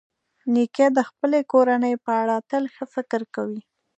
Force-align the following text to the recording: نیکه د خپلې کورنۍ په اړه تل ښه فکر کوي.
نیکه 0.53 0.85
د 0.97 0.99
خپلې 1.09 1.39
کورنۍ 1.51 1.93
په 2.05 2.11
اړه 2.21 2.35
تل 2.49 2.63
ښه 2.73 2.85
فکر 2.93 3.21
کوي. 3.35 3.61